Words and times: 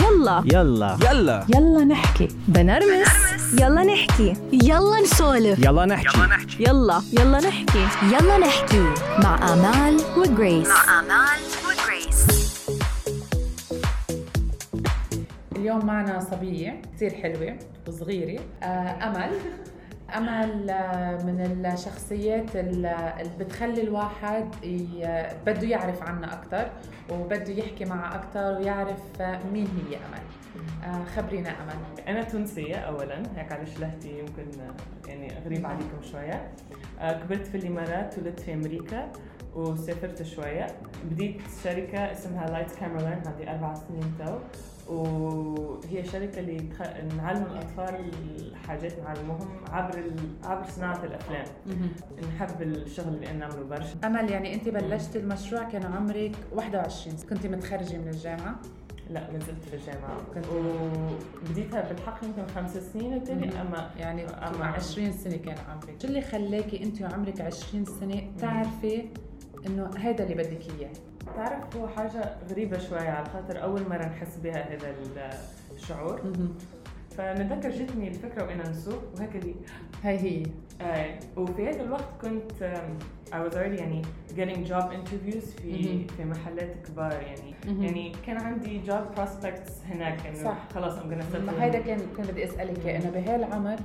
يلا. 0.00 0.42
يلا. 0.46 0.98
يلا. 1.10 1.44
يلا 1.54 1.84
نحكي. 1.84 2.28
بنرمس. 2.48 3.08
يلا 3.60 3.82
نحكي. 3.84 4.34
يلا 4.52 5.00
نسولف. 5.02 5.58
يلا 5.58 5.86
نحكي. 5.86 6.18
يلا 6.60 7.02
يلا. 7.12 7.38
نحكي. 7.40 7.86
يلا 8.12 8.38
نحكي. 8.38 8.84
مع 9.22 9.52
آمال 9.52 10.00
وجريس. 10.16 10.68
آمال 10.98 11.40
وجريس. 11.66 12.26
اليوم 15.56 15.86
معنا 15.86 16.20
صبية 16.30 16.82
كثير 16.96 17.10
حلوة 17.10 17.56
وصغيرة. 17.88 18.40
آه 18.62 18.66
أمل 19.08 19.30
آه، 20.70 21.24
من 21.24 21.66
الشخصيات 21.74 22.56
ال- 22.56 22.86
اللي 22.86 23.32
بتخلي 23.44 23.82
الواحد 23.82 24.48
بده 25.46 25.68
يعرف 25.68 26.02
عنها 26.02 26.32
أكثر 26.34 26.70
وبده 27.10 27.52
يحكي 27.52 27.84
معها 27.84 28.14
أكثر 28.14 28.58
ويعرف 28.58 29.20
مين 29.52 29.66
هي 29.66 29.96
أمل. 29.96 30.22
آه 30.84 31.04
خبرينا 31.04 31.48
أمل. 31.48 32.04
أنا 32.08 32.22
تونسية 32.22 32.76
أولا. 32.76 33.22
هيك 33.36 33.52
على 33.52 33.66
شلهتي 33.66 34.18
يمكن 34.18 34.46
يعني 35.08 35.28
غريب 35.44 35.66
عليكم 35.66 36.02
شوية. 36.12 36.50
آه، 37.00 37.12
كبرت 37.12 37.46
في 37.46 37.56
الإمارات 37.56 38.18
ولدت 38.18 38.40
في 38.40 38.54
أمريكا 38.54 39.12
وسافرت 39.54 40.22
شوية. 40.22 40.66
بديت 41.04 41.40
شركة 41.64 42.12
اسمها 42.12 42.46
Lights 42.46 42.72
Camera 42.74 43.00
Learn 43.00 43.22
عندي 43.26 43.50
أربع 43.50 43.74
سنين 43.74 44.14
تو. 44.18 44.38
وهي 44.88 46.04
شركة 46.04 46.38
اللي 46.40 46.56
تخ... 46.58 46.82
نعلم 47.16 47.42
الأطفال 47.42 48.10
الحاجات 48.40 48.98
نعلموهم 48.98 49.48
عبر 49.70 49.98
ال... 49.98 50.14
عبر 50.44 50.64
صناعة 50.70 51.04
الأفلام. 51.04 51.44
نحب 52.36 52.62
الشغل 52.62 53.14
اللي 53.14 53.32
نعمله 53.32 53.62
برشا. 53.64 53.94
أمل 54.04 54.30
يعني 54.30 54.54
أنت 54.54 54.68
بلشت 54.68 55.16
المشروع 55.16 55.62
كان 55.62 55.84
عمرك 55.92 56.32
21 56.52 57.16
كنت 57.30 57.46
متخرجة 57.46 57.96
من 57.98 58.08
الجامعة؟ 58.08 58.60
لا 59.10 59.30
ما 59.32 59.38
زلت 59.38 59.64
في 59.64 59.74
الجامعة. 59.76 60.16
وبديتها 60.54 61.88
بالحق 61.92 62.24
يمكن 62.24 62.46
خمس 62.54 62.76
سنين 62.78 63.14
قلت 63.14 63.30
أما 63.30 63.90
يعني 63.98 64.28
أما- 64.28 64.42
أما 64.54 64.64
20 64.64 65.12
سنة 65.12 65.36
كان 65.36 65.56
عمرك. 65.68 66.02
شو 66.02 66.08
اللي 66.08 66.20
خلاكي 66.22 66.84
أنت 66.84 67.02
وعمرك 67.02 67.40
20 67.40 67.84
سنة 67.84 68.22
تعرفي 68.38 69.04
إنه 69.66 69.90
هذا 69.98 70.22
اللي 70.24 70.34
بدك 70.34 70.60
إياه؟ 70.78 70.90
تعرف 71.36 71.76
هو 71.76 71.88
حاجة 71.88 72.34
غريبة 72.50 72.78
شوية 72.78 73.10
على 73.10 73.26
خاطر 73.28 73.62
أول 73.62 73.82
مرة 73.90 74.04
نحس 74.06 74.36
بها 74.36 74.74
هذا 74.74 74.90
ال- 74.90 75.30
الشعور. 75.76 76.20
فنتذكر 77.16 77.70
جتني 77.70 78.08
الفكرة 78.08 78.44
وأنا 78.44 78.68
نسوق 78.68 79.02
وهيك 79.16 79.56
هاي 80.04 80.18
هي. 80.18 80.42
آه 80.80 81.18
وفي 81.36 81.68
هذا 81.68 81.82
الوقت 81.82 82.04
كنت 82.22 82.52
um, 82.60 83.04
I 83.32 83.34
was 83.34 83.54
already 83.54 83.78
يعني 83.80 84.02
getting 84.36 84.68
job 84.70 84.82
interviews 84.92 85.60
في. 85.62 86.06
في 86.08 86.24
محلات 86.24 86.86
كبار 86.86 87.12
يعني. 87.12 87.54
يعني 87.84 88.12
كان 88.26 88.36
عندي 88.36 88.80
job 88.86 89.18
prospects 89.18 89.86
هناك 89.90 90.26
إنه 90.26 90.44
صح. 90.44 90.68
خلاص 90.74 90.98
I'm 90.98 91.02
gonna 91.02 91.60
هيدا 91.60 91.78
كان 91.80 91.98
كان 92.16 92.26
بدي 92.26 92.44
أسألك 92.44 92.86
إياه، 92.86 92.98
إنه 93.00 93.10
بهالعمر 93.10 93.76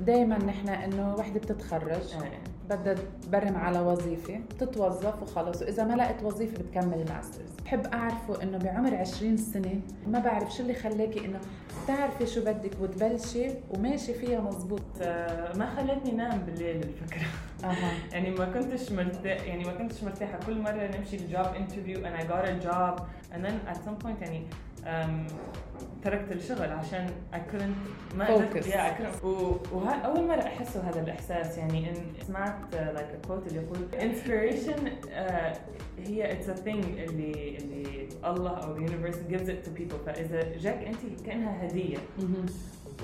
دائما 0.00 0.38
نحن 0.38 0.68
إنه 0.68 1.14
وحدة 1.14 1.40
بتتخرج. 1.40 2.14
آه. 2.14 2.51
بدها 2.74 2.94
تبرم 3.22 3.56
على 3.56 3.80
وظيفة 3.80 4.40
بتتوظف 4.50 5.22
وخلص. 5.22 5.62
وإذا 5.62 5.84
ما 5.84 5.94
لقت 5.94 6.22
وظيفة 6.22 6.62
بتكمل 6.62 7.04
ماسترز 7.08 7.50
بحب 7.64 7.86
أعرفه 7.86 8.42
إنه 8.42 8.58
بعمر 8.58 8.94
20 8.94 9.36
سنة 9.36 9.80
ما 10.06 10.18
بعرف 10.18 10.54
شو 10.54 10.62
اللي 10.62 10.74
خلاكي 10.74 11.24
إنه 11.24 11.40
تعرفي 11.86 12.26
شو 12.26 12.40
بدك 12.40 12.70
وتبلشي 12.80 13.50
وماشي 13.70 14.14
فيها 14.14 14.40
مزبوط 14.40 14.82
آه، 15.02 15.56
ما 15.56 15.74
خلتني 15.76 16.12
نام 16.12 16.38
بالليل 16.38 16.76
الفكرة. 16.76 17.26
أها. 17.64 17.92
يعني 18.12 18.30
ما 18.30 18.44
كنتش 18.44 18.92
مرتاح 18.92 19.46
يعني 19.46 19.64
ما 19.64 19.72
كنتش 19.72 20.02
مرتاحة. 20.04 20.38
كل 20.46 20.60
مرة 20.60 20.90
نمشي 20.96 21.16
الجوب 21.16 21.46
انترفيو 21.56 21.98
and 21.98 22.20
I 22.20 22.24
got 22.24 22.44
a 22.48 22.64
job. 22.66 23.00
And 23.34 23.44
then 23.44 23.72
at 23.72 23.76
some 23.76 24.04
point 24.04 24.22
يعني 24.22 24.42
تركت 26.04 26.32
الشغل 26.32 26.72
عشان 26.72 27.06
I 27.32 27.36
couldn't 27.36 28.16
ما 28.16 28.26
قدرت 28.26 28.64
yeah, 28.64 28.70
I 28.70 29.00
couldn't. 29.02 29.24
و- 29.24 29.56
مرة 30.26 30.40
أحسه 30.42 30.80
هذا 30.90 31.00
الإحساس 31.00 31.58
يعني 31.58 31.90
إن 31.90 31.96
سمعت 32.26 32.54
uh, 32.72 32.74
like 32.98 33.24
a 33.24 33.28
quote 33.28 33.46
اللي 33.46 33.62
يقول 33.62 33.78
inspiration 33.92 34.80
uh, 35.06 35.56
هي 36.08 36.36
it's 36.38 36.46
a 36.48 36.54
thing 36.64 36.68
اللي 37.08 37.56
اللي 37.58 38.08
الله 38.24 38.50
أو 38.50 38.76
the 38.76 38.80
universe 38.90 39.16
gives 39.32 39.48
it 39.48 39.66
to 39.66 39.80
people. 39.80 39.96
فإذا 40.06 40.56
جاك 40.58 40.84
أنت 40.84 41.22
كأنها 41.26 41.66
هدية. 41.66 41.98
مهم. 42.18 42.46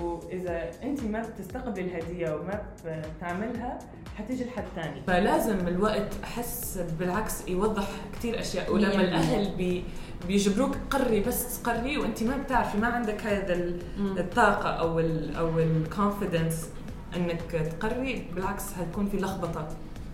وإذا 0.01 0.69
انت 0.83 1.03
ما 1.03 1.21
بتستقبلي 1.21 1.81
الهدية 1.81 2.35
وما 2.35 2.61
بتعملها 2.85 3.79
حتيجي 4.17 4.45
لحد 4.45 4.63
ثاني 4.75 5.01
فلازم 5.07 5.67
الوقت 5.67 6.13
أحس 6.23 6.79
بالعكس 6.99 7.47
يوضح 7.47 7.87
كثير 8.13 8.39
أشياء 8.39 8.73
ولما 8.73 8.97
مية 8.97 9.03
الأهل 9.05 9.55
بي 9.55 9.83
بيجبروك 10.27 10.75
قري 10.89 11.19
بس 11.19 11.61
قري 11.61 11.97
وانت 11.97 12.23
ما 12.23 12.37
بتعرفي 12.37 12.77
ما 12.77 12.87
عندك 12.87 13.21
هذا. 13.21 13.53
الطاقة 13.99 14.69
أو 14.69 14.99
ال 14.99 15.35
أو 15.35 15.59
الكونفدنس 15.59 16.69
إنك 17.15 17.41
تقري. 17.41 18.25
بالعكس 18.35 18.73
حتكون 18.73 19.09
في 19.09 19.17
لخبطة. 19.17 19.67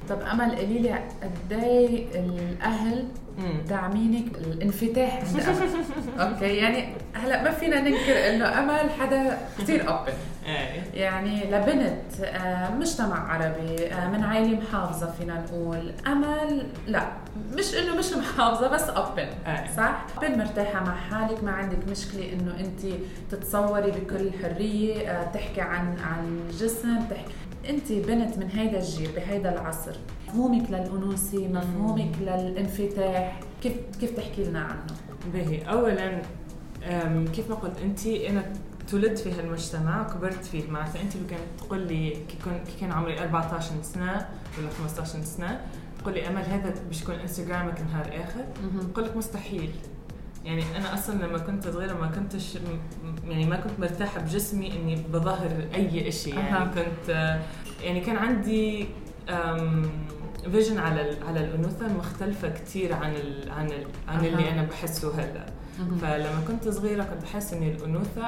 طب 0.10 0.22
أمل 0.22 0.56
قولي 0.56 0.80
لي 0.80 0.92
قد 0.94 1.54
إيه 1.54 2.20
الأهل 2.20 3.08
داعمينك 3.70 4.38
الانفتاح 4.38 5.24
عند 5.26 5.40
امل 5.40 5.86
okay 6.22 6.56
يعني 6.58 6.88
هلا 7.14 7.44
ما 7.44 7.52
فينا 7.52 7.80
ننكر 7.80 8.30
إنه 8.30 8.60
أمل 8.60 8.90
حدا 9.00 9.38
كثير 9.60 9.90
open 9.90 10.14
إيه. 10.46 10.84
يعني 10.94 11.52
لبنت 11.52 12.20
آه، 12.24 12.70
مجتمع 12.76 13.34
عربي 13.34 13.88
آه، 13.88 14.08
من 14.10 14.24
عائلة 14.24 14.60
محافظة 14.60 15.12
فينا 15.12 15.34
نقول. 15.42 15.94
أمل 16.08 16.68
لا 16.88 17.08
مش 17.54 17.76
إنه 17.76 17.96
مش 17.96 18.14
محافظة 18.14 18.68
بس 18.68 18.82
open 18.82 19.28
إيه. 19.48 19.76
صح؟ 19.78 20.06
open 20.16 20.38
مرتاحة 20.38 20.84
مع 20.84 20.96
حالك 20.96 21.44
ما 21.44 21.52
عندك 21.52 21.88
مشكلة 21.92 22.34
إنه 22.34 22.60
أنت 22.60 22.94
تتصوري 23.32 23.92
بكل 23.92 24.32
حرية 24.44 25.10
آه، 25.12 25.32
تحكي 25.32 25.62
عن 25.62 25.98
عن 26.00 26.40
جسم 26.60 27.00
تحكي. 27.10 27.34
أنت 27.70 27.92
بنت 27.92 28.38
من 28.38 28.50
هيدا 28.54 28.78
الجيل 28.80 29.10
بهيدا 29.16 29.54
العصر. 29.54 29.96
مفهومك 30.28 30.70
للأنوثة 30.70 31.48
مفهومك 31.48 32.12
للانفتاح. 32.22 33.40
كيف 33.64 33.74
كيف 34.00 34.12
تحكي 34.18 34.44
لنا 34.44 34.60
عنه؟ 34.60 34.86
باهي 35.34 35.62
اولا 35.62 36.22
كيف 37.34 37.50
ما 37.50 37.56
قلت 37.56 37.78
انت 37.84 38.06
أنا 38.08 38.44
تولدت 38.90 39.20
في 39.20 39.32
هالمجتمع 39.32 40.02
وكبرت 40.02 40.46
فيه. 40.46 40.70
معناتها 40.70 41.02
انت 41.02 41.16
لو 41.16 41.28
كانت 41.30 41.42
تقول 41.58 41.80
لي 41.88 42.10
كي 42.10 42.38
كان 42.82 42.92
عمري 42.92 43.20
14 43.20 43.72
سنة 43.82 44.28
ولا 44.58 44.70
15 44.70 45.22
سنة 45.24 45.62
تقول 46.00 46.14
لي 46.14 46.28
أمل 46.28 46.42
هذا 46.46 46.74
باش 46.88 47.02
يكون 47.02 47.16
إنستغرامك 47.16 47.82
نهار 47.82 48.24
آخر؟ 48.24 48.46
بقول 48.94 49.06
لك 49.06 49.18
مستحيل. 49.18 49.72
يعني 50.46 50.64
أنا 50.78 50.94
أصلا 50.94 51.26
لما 51.26 51.38
كنت 51.38 51.68
صغيرة 51.68 51.94
ما 51.94 52.08
كنتش 52.08 52.58
يعني 53.28 53.46
ما 53.46 53.56
كنت 53.56 53.80
مرتاحة 53.80 54.22
بجسمي 54.22 54.76
إني 54.76 54.96
بظهر 54.96 55.68
أي 55.76 56.12
شيء 56.12 56.36
يعني. 56.38 56.66
كنت 56.66 57.10
آه، 57.10 57.42
يعني 57.84 58.00
كان 58.02 58.16
عندي 58.18 58.86
vision 60.52 60.78
على 60.78 61.18
على 61.28 61.40
الأنوثة 61.40 61.88
مختلفة 61.88 62.50
كثير 62.50 62.94
عن 62.94 63.16
ال 63.16 63.52
عن 63.52 63.66
ال 63.66 63.88
عن. 64.08 64.26
اللي 64.26 64.52
أنا 64.52 64.64
بحسه 64.64 65.14
هلا 65.20 65.46
فلما 66.02 66.44
كنت 66.48 66.70
صغيرة 66.70 67.04
كنت 67.04 67.22
بحس 67.24 67.54
ان 67.54 67.64
الأنوثة 67.64 68.28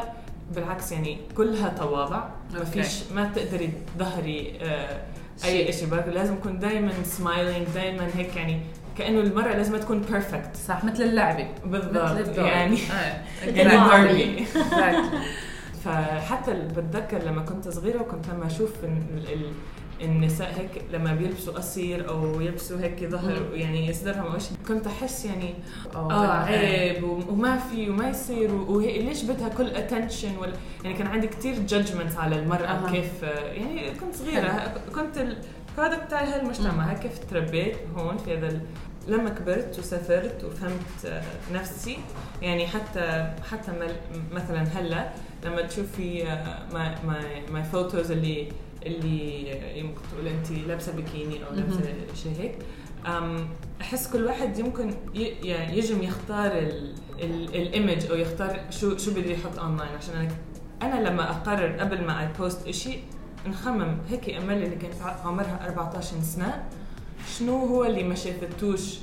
بالعكس 0.56 0.92
يعني 0.92 1.18
كلها 1.38 1.70
تواضع 1.70 2.24
ما. 2.54 2.64
فيش 2.64 3.12
ما 3.16 3.32
تقدري 3.36 3.74
تظهري 3.98 4.54
آه،. 4.62 5.02
أي 5.46 5.74
شيء 5.74 5.88
لازم 6.14 6.34
أكون 6.34 6.60
دائما 6.60 6.92
smiling 7.04 7.68
دائما 7.76 8.08
هيك 8.16 8.36
يعني 8.36 8.62
كأنه 8.98 9.20
المراه 9.20 9.56
لازم 9.56 9.78
تكون 9.78 10.02
perfect 10.02 10.56
صح 10.68 10.84
مثل 10.84 11.04
اللعبة 11.04 11.48
بالضبط. 11.66 12.38
يعني 12.38 12.78
آه. 12.92 13.22
يعني. 13.58 13.88
باربي. 13.88 14.46
فحتى 15.84 16.54
بتذكر 16.54 17.24
لما 17.24 17.42
كنت 17.42 17.70
صغيرة 17.70 18.02
وكنت 18.02 18.30
لما 18.30 18.48
أشوف 18.48 18.84
ال- 18.84 19.04
ال- 19.18 19.34
ال- 19.34 19.52
النساء 20.02 20.54
هيك 20.60 20.84
لما 20.94 21.16
بيلبسوا 21.16 21.54
قصير 21.54 22.10
أو 22.10 22.42
يلبسوا 22.42 22.80
هيك 22.80 23.06
ظهر 23.06 23.42
يعني 23.54 23.90
أو 24.34 24.40
شيء 24.40 24.58
كنت 24.68 24.88
أحس 24.88 25.26
يعني 25.26 25.54
آه 25.96 26.48
إيه. 26.48 26.92
عيب 26.92 27.04
وما 27.04 27.58
في 27.58 27.90
وما 27.90 28.10
يصير 28.10 28.54
و- 28.56 28.76
وهي 28.78 29.02
ليش 29.02 29.24
بدها 29.24 29.50
كل 29.50 29.68
attention 29.68 30.38
ولا 30.38 30.54
يعني 30.84 30.98
كان 30.98 31.08
عندي 31.08 31.28
كثير 31.28 31.60
judgment 31.60 32.16
على 32.18 32.40
المرأة 32.40 32.68
أها. 32.68 32.92
كيف 32.92 33.24
يعني 33.24 33.92
كنت 33.92 34.16
صغيرة 34.16 34.74
كنت 34.96 35.18
ال 35.18 35.29
product 35.29 36.10
تاع 36.10 36.24
هالمجتمع 36.24 36.84
هيك 36.92 37.00
كيف 37.00 37.20
تربيت 37.32 37.76
هون 37.98 38.18
في 38.18 38.38
هذا 38.38 38.62
لما 39.08 39.30
كبرت 39.30 39.80
وسافرت 39.80 40.44
وفهمت 40.44 41.06
آه، 41.06 41.24
نفسي 41.54 41.98
يعني 42.42 42.68
حتى 42.68 43.34
حتى 43.52 43.72
مثلا 44.32 44.64
هلأ 44.64 45.10
لما 45.46 45.62
تشوفي 45.62 46.24
my 46.74 46.96
my 47.52 47.64
photos 47.64 48.12
اللي 48.12 48.48
اللي 48.88 49.80
يمكن 49.80 50.02
تقول 50.12 50.28
انت 50.28 50.52
لابسة 50.52 50.92
بكيني 50.92 51.46
أو 51.46 51.54
لابسة 51.54 51.94
شيء 52.24 52.34
هيك. 52.40 52.56
أحس 53.82 54.12
كل 54.12 54.26
واحد 54.26 54.60
يمكن 54.60 54.94
يعني 55.44 55.78
يجم 55.78 56.04
يختار 56.04 56.52
ال 57.20 57.34
image 57.34 58.06
أو 58.12 58.16
يختار 58.16 58.60
شو 58.70 58.98
شو 58.98 59.12
بده 59.12 59.32
يحط 59.32 59.60
اونلاين 59.60 59.90
عشان 59.98 60.16
أنا 60.16 60.30
أنا 60.82 61.10
لما 61.10 61.30
أقرر 61.32 61.80
قبل 61.80 62.04
ما 62.04 62.22
I 62.22 62.30
post 62.40 62.70
شيء 62.72 63.04
نخمم 63.48 63.98
هيك 64.10 64.30
أمل 64.30 64.64
اللي 64.64 64.76
كانت 64.76 64.94
عمرها 65.26 65.68
14 65.68 66.22
سنة. 66.22 66.64
شنو 67.38 67.66
هو 67.66 67.86
اللي 67.86 68.04
ما 68.04 68.16
شافتوش 68.16 68.98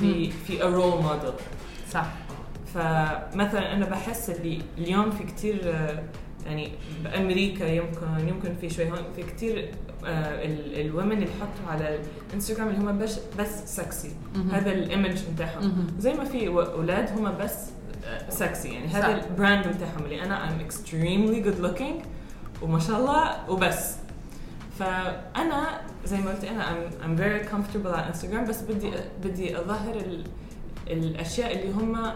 في 0.00 0.30
في 0.30 0.62
role 0.62 1.02
model 1.02 1.32
صح. 1.90 2.06
فمثلا 2.74 3.72
أنا 3.74 3.86
بحس 3.86 4.30
اللي 4.30 4.62
اليوم 4.78 5.10
في 5.10 5.24
كتير 5.24 5.60
آه، 5.64 6.02
يعني 6.46 6.72
بأمريكا 7.04 7.64
يمكن 7.64 8.28
يمكن 8.28 8.54
في 8.60 8.70
شوي 8.70 8.90
هون. 8.90 8.98
في 9.16 9.22
كتير 9.22 9.70
ال 10.04 10.22
women 10.22 11.12
اللي 11.12 11.26
يحطوا 11.26 11.70
على 11.70 11.98
الانستغرام 12.28 12.68
اللي 12.68 12.80
هم 12.80 12.98
بس 12.98 13.18
بس 13.38 13.76
سكسي 13.76 14.12
هذا 14.52 14.72
ال 14.72 14.80
image 14.80 15.18
بتاعهم. 15.34 15.86
زي 15.98 16.14
ما 16.14 16.24
في 16.24 16.48
أولاد 16.48 17.18
هم 17.18 17.36
بس 17.38 17.54
آه، 18.04 18.30
سكسي 18.30 18.68
يعني 18.68 18.88
صح. 18.88 18.96
هذا 18.96 19.24
ال 19.24 19.31
brand 19.31 19.66
بتاعهم 19.66 20.04
اللي 20.04 20.22
أنا 20.22 20.48
I'm 20.48 20.70
extremely 20.72 21.46
good 21.46 21.64
looking 21.66 22.06
وما 22.62 22.78
شاء 22.78 23.00
الله 23.00 23.50
وبس. 23.50 23.96
فأنا 24.78 25.80
زي 26.04 26.16
ما 26.18 26.30
قلت 26.30 26.44
أنا 26.44 26.88
I'm 26.90 27.18
very 27.18 27.48
comfortable 27.52 27.86
على 27.86 28.08
انستغرام 28.08 28.44
بس 28.44 28.62
بدي 28.62 28.90
بدي 29.24 29.58
أظهر 29.58 29.96
ال, 29.96 30.24
الأشياء 30.90 31.58
اللي 31.58 31.72
هم 31.72 32.12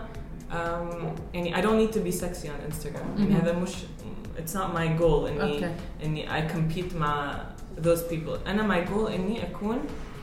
يعني 1.34 1.56
I 1.56 1.60
don't 1.64 1.78
need 1.80 1.94
to 1.98 2.00
be 2.00 2.20
sexy 2.20 2.46
on 2.46 2.72
Instagram. 2.72 3.20
يعني. 3.20 3.34
هذا 3.34 3.58
مش 3.58 3.70
it's 4.38 4.54
not 4.54 4.74
my 4.74 5.00
goal 5.00 5.26
اني 5.28 5.42
أوكي. 5.42 5.70
اني 6.04 6.28
I 6.28 6.52
compete 6.52 6.94
مع 6.94 7.40
those 7.82 8.00
people. 8.10 8.46
أنا 8.46 8.84
my 8.84 8.88
goal 8.88 9.10
اني 9.10 9.50
أكون 9.50 9.78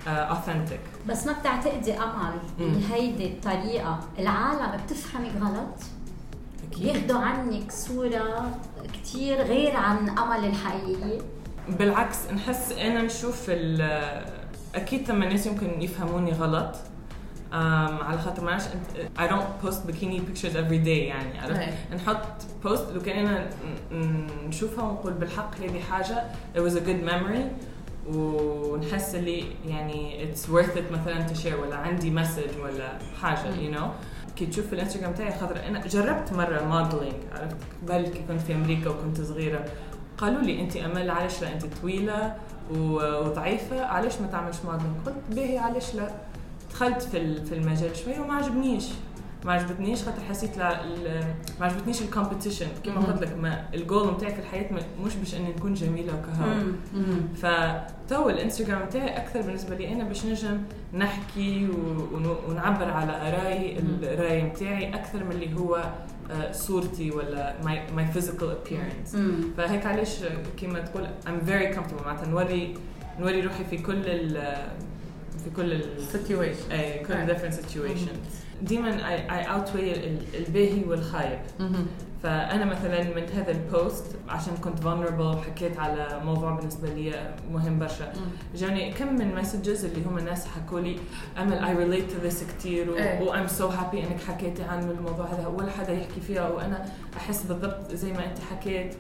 uh, 0.06 0.08
authentic. 0.08 1.10
بس 1.10 1.28
ما 1.28 1.34
بتعتقدي 1.34 1.94
أمل. 1.94 2.40
بهيدي 2.60 3.28
الطريقة 3.28 4.00
العالم 4.20 4.82
بتفهمك 4.86 5.32
غلط 5.42 5.76
بياخدوا 6.80 7.20
عنك 7.20 7.72
صورة 7.72 8.52
كتير 8.94 9.42
غير 9.42 9.76
عن 9.76 10.10
أمل 10.10 10.46
الحقيقية؟ 10.46 11.22
بالعكس 11.70 12.18
نحس 12.32 12.72
أنا 12.72 13.02
نشوف 13.02 13.50
أكيد 14.76 15.08
ثم 15.08 15.24
الناس 15.24 15.46
يمكن 15.46 15.82
يفهموني 15.82 16.32
غلط. 16.32 16.76
Um, 17.54 17.56
على 18.04 18.18
خاطر 18.18 18.44
معلش 18.44 18.64
انت 18.68 19.08
I 19.20 19.32
don't 19.32 19.66
post 19.66 19.78
bikini 19.92 20.20
pictures 20.20 20.54
every 20.56 20.84
day 20.86 20.88
يعني 20.88 21.40
عرفت. 21.40 21.74
نحط 21.96 22.18
post 22.64 22.92
لو 22.92 23.02
كاننا 23.02 23.50
ن- 23.92 23.96
ن- 23.96 24.28
نشوفها 24.48 24.84
ونقول 24.84 25.14
بالحق 25.14 25.56
هذه 25.56 25.80
حاجة 25.92 26.24
it 26.56 26.60
was 26.60 26.74
a 26.76 26.80
good 26.80 27.10
memory. 27.12 27.44
ونحس 28.16 29.16
اللي 29.16 29.44
يعني 29.68 30.28
it's 30.34 30.40
worth 30.40 30.76
it 30.78 30.92
مثلا 30.92 31.22
تشير 31.22 31.60
ولا 31.60 31.76
عندي 31.76 32.12
message 32.12 32.60
ولا 32.64 32.90
حاجة 33.22 33.40
you 33.40 33.76
know 33.78 33.84
كي 34.36 34.46
تشوف 34.46 34.68
في 34.68 34.74
الانستغرام 34.74 35.14
تاعي 35.14 35.40
خاطر 35.40 35.68
أنا 35.68 35.88
جربت 35.88 36.34
مرة 36.34 36.62
modeling 36.64 37.14
عرفت؟ 37.32 37.56
قبل 37.90 38.08
كي 38.08 38.24
كنت 38.28 38.42
في 38.42 38.56
أمريكا 38.56 38.90
وكنت 38.90 39.22
صغيرة. 39.22 39.66
قالوا 40.18 40.42
لي 40.42 40.62
انت 40.62 40.78
أمل 40.78 41.10
علاش 41.10 41.42
لا؟ 41.42 41.54
انت 41.54 41.66
طويلة 41.82 42.36
وضعيفة 42.72 43.86
علاش 43.86 44.22
ما 44.22 44.28
تعملش 44.28 44.58
modeling 44.66 44.96
قلت 45.06 45.16
باهي 45.30 45.58
علاش 45.58 45.96
لا؟ 45.96 46.12
دخلت 46.90 47.02
في 47.04 47.46
في 47.46 47.56
المجال 47.56 47.96
شوية 47.96 48.20
وما 48.20 48.34
عجبنيش. 48.34 48.86
ما 49.46 49.54
عجبتنيش 49.54 50.04
خاطر 50.04 50.22
حسيت 50.30 50.58
لا 50.58 50.80
ما 51.60 51.66
عجبتنيش 51.66 52.02
ال 52.02 52.07
competition 52.07 52.68
كما 52.84 52.96
مهم. 52.96 53.06
قلت 53.06 53.22
لك 53.22 53.38
ما 53.38 53.66
الجول 53.74 54.14
نتاعي 54.14 54.34
في 54.34 54.40
الحياة 54.40 54.70
مش 55.06 55.16
باش 55.16 55.36
إني 55.36 55.50
نكون 55.50 55.74
جميلة 55.74 56.14
وكهو 56.14 56.54
فتو 57.36 58.30
الانستغرام 58.30 58.90
تاعي 58.90 59.18
أكثر 59.18 59.42
بالنسبة 59.42 59.76
لي 59.76 59.94
أنا 59.94 60.04
باش 60.04 60.26
نجم 60.26 60.62
نحكي 60.94 61.70
ونعبر 62.50 62.90
على 62.92 63.12
آرائي 63.12 63.80
الرأي 64.04 64.42
نتاعي 64.42 64.96
أكثر 64.96 65.24
من 65.24 65.32
اللي 65.32 65.60
هو 65.60 65.84
آه، 66.32 66.52
صورتي 66.52 67.12
ولا 67.12 67.54
my 67.96 68.16
physical 68.18 68.44
appearance. 68.44 69.18
فهيك 69.58 69.86
علاش 69.86 70.18
كما 70.62 70.80
تقول 70.80 71.08
I'm 71.26 71.50
very 71.50 71.76
comfortable. 71.78 72.06
معناتها 72.06 72.28
نوري 72.28 72.74
نوري 73.20 73.42
روحي 73.42 73.64
في 73.64 73.78
كل 73.78 74.02
في 75.44 75.50
كل 75.56 75.72
ال 75.74 75.84
situation. 76.14 76.72
اي 76.72 77.00
كل 77.06 77.14
different 77.36 77.54
situations 77.54 78.18
ديما 78.62 78.92
outweigh 79.44 79.76
ال- 79.76 80.18
الباهي 80.34 80.84
والخايب. 80.88 81.40
فأنا 82.24 82.66
مثلا 82.66 83.04
من 83.04 83.24
هذا 83.36 83.52
البوست 83.52 84.06
عشان 84.30 84.54
كنت 84.58 84.80
vulnerable 84.84 85.20
وحكيت 85.38 85.80
على 85.80 86.22
موضوع 86.26 86.52
بالنسبة 86.52 86.90
لي 86.90 87.34
مهم 87.52 87.80
برشا. 87.80 88.14
جاني 88.56 88.92
كم 88.94 89.16
من 89.16 89.36
messages 89.36 89.86
اللي 89.86 90.06
هم 90.06 90.18
الناس 90.18 90.46
حكوا 90.48 90.80
لي 90.80 90.96
أمل 91.38 91.60
I 91.60 91.70
relate 91.78 92.12
to 92.14 92.28
this 92.32 92.44
كثير 92.58 92.86
I'm 93.34 93.50
so 93.50 93.64
happy 93.64 93.96
إنك 93.96 94.22
حكيتي 94.28 94.64
عن 94.64 94.90
الموضوع 94.90 95.26
هذا. 95.26 95.48
ولا 95.48 95.72
حدا 95.72 95.94
يحكي 95.94 96.22
فيها 96.28 96.50
وأنا 96.50 96.86
أحس 97.18 97.44
بالضبط 97.44 97.92
زي 97.96 98.12
ما 98.14 98.26
أنت 98.26 98.38
حكيت. 98.52 98.96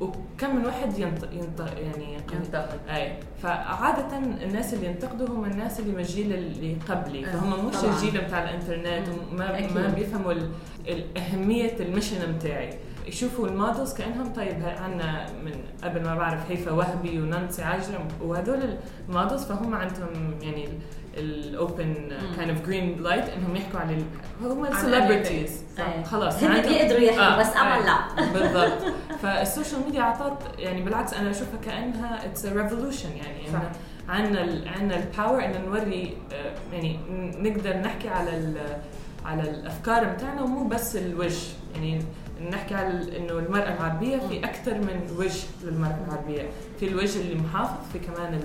وكم 0.00 0.56
من 0.56 0.64
واحد 0.66 0.98
ينطق 0.98 1.28
ينطق 1.32 1.80
يعني 1.80 2.14
ينتقد. 2.32 2.78
أي. 2.90 3.12
فعادة 3.42 4.18
الناس 4.18 4.74
اللي 4.74 4.86
ينتقدوا 4.86 5.28
هم 5.28 5.44
الناس 5.44 5.80
اللي 5.80 5.92
من 5.92 5.98
الجيل 6.00 6.32
اللي 6.32 6.76
قبلي. 6.88 7.26
آه، 7.26 7.30
فهم 7.30 7.66
مش 7.66 7.76
طبعاً. 7.76 7.94
الجيل 7.94 8.20
بتاع 8.24 8.42
الإنترنت 8.44 9.08
وما 9.32 9.58
أكيد. 9.58 9.74
ما 9.74 9.88
بيفهموا 9.88 10.34
أهمية 11.16 11.76
المشن 11.80 12.32
بتاعي. 12.32 12.70
يشوفوا 13.06 13.48
المودلز 13.48 13.94
كأنهم 13.94 14.32
طيب. 14.32 14.62
عنا 14.64 15.26
من 15.44 15.52
قبل 15.84 16.02
ما 16.02 16.14
بعرف 16.14 16.50
هيفا 16.50 16.70
وهبي 16.72 17.20
ونانسي 17.20 17.62
عجرم. 17.62 18.08
وهذول 18.22 18.58
ال 19.08 19.13
models 19.13 19.44
فهم 19.44 19.74
عندهم 19.74 20.34
يعني 20.42 20.68
ال 21.16 21.32
open 21.32 21.94
kind 22.36 22.50
of 22.50 22.66
green 22.66 23.02
light 23.02 23.24
إنهم 23.28 23.56
يحكوا 23.56 23.80
عن 23.80 23.90
ال- 23.90 24.04
هم 24.50 24.64
ال 24.66 24.73
celebrities. 24.73 25.62
خلاص 26.04 26.42
هن 26.42 26.50
عندهم- 26.52 26.72
بيقدروا 26.72 27.00
يحكوا 27.00 27.22
آه، 27.24 27.38
بس 27.40 27.46
امل 27.56 27.62
آه. 27.72 27.86
لا. 27.86 27.98
بالضبط. 28.34 28.92
فال 29.22 29.37
social 29.37 29.80
media 29.86 30.00
اعطت 30.00 30.58
يعني 30.58 30.82
بالعكس 30.82 31.14
أنا 31.14 31.30
أشوفها 31.30 31.58
كأنها 31.64 32.24
it's 32.26 32.46
revolution 32.46 33.08
يعني 33.16 33.46
صح. 33.52 33.60
إن 33.60 33.70
عندنا 34.08 34.44
ال 34.44 34.68
عندنا 34.68 34.96
ال 34.96 35.04
power 35.04 35.44
ان 35.44 35.64
نوري 35.66 36.16
آه، 36.32 36.52
يعني 36.72 36.98
نقدر 37.38 37.76
نحكي 37.76 38.08
على 38.08 38.36
ال- 38.36 38.76
على 39.24 39.42
الأفكار 39.50 40.04
بتاعنا 40.04 40.42
ومو 40.42 40.64
بس 40.68 40.96
الوجه. 40.96 41.46
يعني 41.74 42.02
نحكي 42.52 42.74
على 42.74 43.16
إنه 43.16 43.32
المرأة 43.38 43.74
العربية 43.74 44.16
في 44.16 44.44
أكثر 44.44 44.74
من 44.74 45.00
وجه 45.18 45.42
للمرأة 45.64 45.98
العربية. 46.08 46.42
في 46.80 46.88
الوجه 46.88 47.20
اللي 47.20 47.34
محافظ 47.34 47.76
في 47.92 47.98
كمان 47.98 48.40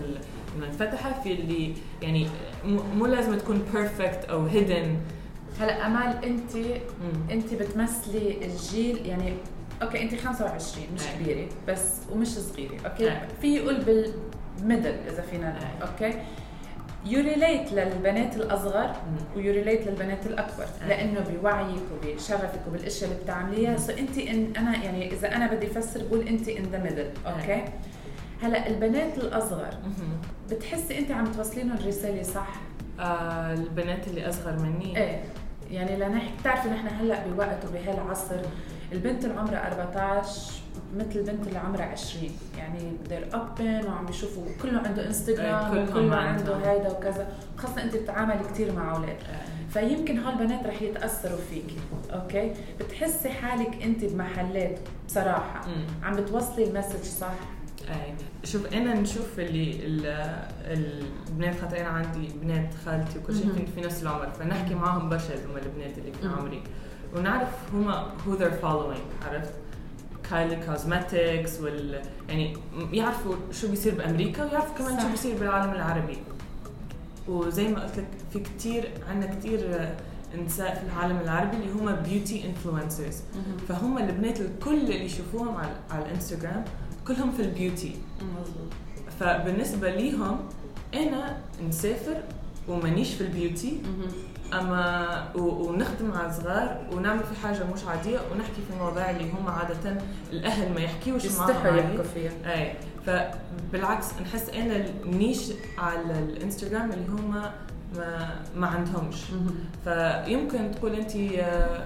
المنفتحه 0.55 1.21
في 1.21 1.33
اللي 1.33 1.73
يعني 2.01 2.27
مو 2.95 3.05
لازم 3.05 3.37
تكون 3.37 3.61
perfect 3.73 4.25
أو 4.25 4.45
هيدن 4.45 4.97
هلا 5.59 5.85
أمال 5.85 6.25
أنت 6.25 6.55
أنت 7.31 7.53
بتمثلي 7.53 8.45
الجيل 8.45 9.05
يعني 9.05 9.33
okay 9.81 10.01
أنت 10.01 10.15
25 10.15 10.87
مش 10.95 11.01
أي. 11.01 11.23
كبيرة 11.23 11.47
بس 11.67 11.91
ومش 12.11 12.27
صغيرة 12.27 12.77
okay؟ 12.85 13.11
أي. 13.11 13.17
في 13.41 13.55
يقول 13.55 13.77
بال 13.81 14.10
middle 14.10 14.95
إذا 15.07 15.21
فينا 15.31 15.49
نقول 15.49 15.89
okay؟ 15.89 16.19
you 17.05 17.21
relate 17.21 17.71
للبنات 17.73 18.35
الأصغر 18.35 18.95
و 19.35 19.53
you 19.53 19.64
relate 19.64 19.87
للبنات 19.87 20.25
الأكبر 20.25 20.63
أي. 20.81 20.87
لأنه 20.89 21.19
بوعيك 21.19 21.83
وبشغفك 21.93 22.61
وبالأشياء 22.67 23.11
اللي 23.11 23.23
بتعمليها. 23.23 23.77
so 23.77 23.91
أنت 23.93 24.17
إن 24.17 24.53
أنا 24.57 24.83
يعني 24.83 25.13
إذا 25.13 25.35
أنا 25.35 25.53
بدي 25.53 25.67
أفسر 25.67 26.03
بقول 26.07 26.27
أنت 26.27 26.49
in 26.49 26.63
the 26.63 26.77
middle 26.83 27.09
okay؟ 27.25 27.63
هلا 28.43 28.67
البنات 28.67 29.17
الأصغر 29.17 29.69
بتحسي 30.51 30.99
انت 30.99 31.11
عم 31.11 31.25
توصلي 31.31 31.63
لهم 31.63 31.77
الرساله 31.77 32.23
صح؟ 32.23 32.47
آه 32.99 33.53
البنات 33.53 34.07
اللي 34.07 34.29
أصغر 34.29 34.59
مني. 34.59 34.97
إيه 34.97 35.23
يعني 35.71 35.95
لنحكي 35.95 36.31
بتعرفي 36.41 36.69
نحن 36.69 36.87
هلا 36.87 37.27
بوقت 37.27 37.65
وبهالعصر 37.65 38.39
البنت 38.91 39.25
اللي 39.25 39.39
عمرها 39.39 39.67
14 39.67 40.51
مثل 40.97 41.19
البنت 41.19 41.47
اللي 41.47 41.59
عمرها 41.59 41.85
20 41.85 42.31
يعني 42.57 42.91
they're 43.09 43.33
open 43.35 43.85
وعم 43.87 44.05
بيشوفوا 44.05 44.43
كله 44.61 44.79
عنده 44.79 45.07
انستغرام 45.07 45.71
وكله 45.71 46.15
عندهم. 46.15 46.57
عنده 46.59 46.71
هيدا 46.71 46.91
وكذا 46.91 47.27
خاصة 47.57 47.83
انت 47.83 47.95
بتتعاملي 47.95 48.39
كثير 48.53 48.71
مع 48.75 48.95
أولاد. 48.95 49.17
فيمكن 49.69 50.19
هالبنات 50.19 50.65
رح 50.67 50.81
يتأثروا 50.81 51.37
فيكي 51.49 51.75
أوكي؟ 52.13 52.51
بتحسي 52.79 53.29
حالك 53.29 53.83
انت 53.83 54.05
بمحلات 54.05 54.79
بصراحة. 55.07 55.67
مم. 55.67 55.85
عم 56.03 56.15
بتوصلي 56.15 56.63
ال 56.63 56.68
message 56.68 57.03
صح؟ 57.03 57.33
أي 57.89 58.13
شوف 58.43 58.73
أنا 58.73 58.93
نشوف 58.93 59.39
اللي 59.39 59.85
ال- 59.85 60.45
البنات 61.29 61.61
خاطر 61.61 61.79
أنا 61.79 61.87
عندي 61.87 62.27
بنات 62.41 62.69
خالتي 62.85 63.19
وكل 63.19 63.35
شيء. 63.35 63.67
في- 63.75 63.81
نفس 63.81 64.03
العمر 64.03 64.29
فنحكي 64.39 64.75
معاهم 64.75 65.09
برشا 65.09 65.35
هم 65.35 65.57
البنات 65.57 65.97
اللي 65.97 66.13
في. 66.13 66.27
عمري 66.27 66.63
ونعرف 67.15 67.49
هما 67.73 68.07
who 68.25 68.31
they're 68.39 68.63
following 68.65 69.27
عرفت 69.27 69.53
كايلي 70.29 70.55
كوزماتكس 70.65 71.59
وال 71.61 72.01
يعني 72.29 72.57
يعرفوا 72.91 73.35
شو 73.51 73.67
بيصير 73.67 73.95
بأمريكا 73.95 74.43
ويعرفوا 74.45 74.75
كمان 74.77 74.97
صح. 74.97 75.03
شو 75.03 75.09
بيصير 75.11 75.37
بالعالم 75.37 75.71
العربي 75.73 76.17
وزي 77.27 77.67
ما 77.67 77.83
قلت 77.83 77.97
لك 77.97 78.07
في 78.33 78.39
كتير 78.39 78.89
عندنا 79.09 79.35
كتير 79.35 79.89
نساء 80.45 80.75
في 80.75 80.93
العالم 80.93 81.19
العربي 81.19 81.57
اللي 81.57 81.71
هم 81.71 81.95
beauty 81.95 82.45
influencers 82.47 83.15
فهم 83.67 83.97
البنات 83.97 84.41
الكل 84.41 84.73
اللي 84.81 85.05
يشوفوهم 85.05 85.55
على, 85.57 85.71
على 85.91 86.05
الانستغرام 86.05 86.65
كلهم 87.07 87.31
في 87.31 87.41
ال 87.41 87.48
beauty. 87.48 87.95
فبالنسبة 89.19 89.89
ليهم 89.95 90.39
أنا 90.93 91.37
نسافر 91.69 92.17
ومانيش 92.67 93.13
في 93.13 93.21
ال 93.21 93.30
beauty 93.30 93.81
أما 94.53 95.27
ونخدم 95.35 96.05
مع 96.07 96.31
صغار 96.31 96.87
ونعمل 96.91 97.23
في 97.23 97.41
حاجة 97.47 97.63
مش 97.73 97.83
عادية 97.83 98.19
ونحكي 98.31 98.61
في 98.69 98.77
مواضيع 98.79 99.09
اللي 99.09 99.31
هم 99.31 99.47
عادة 99.47 100.01
الأهل 100.31 100.73
ما 100.73 100.79
يحكيوش 100.81 101.25
معاهم. 101.25 101.77
يحكوا 101.79 102.03
فيها. 102.13 102.31
أي. 102.45 102.73
فبالعكس 103.05 104.05
نحس 104.21 104.49
أنا 104.49 104.85
ال 105.05 105.11
niche 105.11 105.39
على 105.77 106.19
الإنستغرام 106.19 106.91
اللي 106.91 107.07
هم 107.07 107.31
ما 107.95 108.35
ما 108.55 108.67
عندهمش. 108.67 109.17
فيمكن 109.83 110.71
تقول 110.71 110.93
انت 110.95 111.15
آه، 111.15 111.85